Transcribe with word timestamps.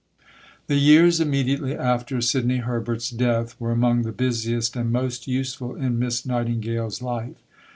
The 0.65 0.77
years 0.77 1.19
immediately 1.19 1.75
after 1.77 2.21
Sidney 2.21 2.57
Herbert's 2.57 3.11
death 3.11 3.55
were 3.61 3.69
among 3.69 4.01
the 4.01 4.11
busiest 4.11 4.75
and 4.75 4.91
most 4.91 5.27
useful 5.27 5.75
in 5.75 5.99
Miss 5.99 6.25
Nightingale's 6.25 7.03
life. 7.03 7.37